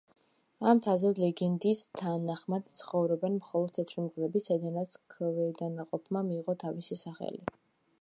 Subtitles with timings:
[0.69, 7.49] ამ მთაზე ლეგენდის თანახმად ცხოვრობენ მხოლოდ თეთრი მგლები, საიდანაც ქვედანაყოფმა მიიღო თავისი სახელი.